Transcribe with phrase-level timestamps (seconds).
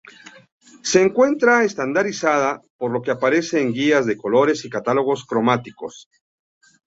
[0.81, 6.09] Se encuentra estandarizada, por lo que aparece en guías de colores y catálogos cromáticos.